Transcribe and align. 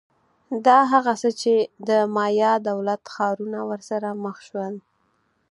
دا 0.65 0.79
هغه 0.93 1.13
څه 1.21 1.29
چې 1.41 1.53
د 1.87 1.89
مایا 2.15 2.51
دولت 2.69 3.01
ښارونه 3.13 3.59
ورسره 3.71 4.09
مخ 4.23 4.37
شول 4.47 4.73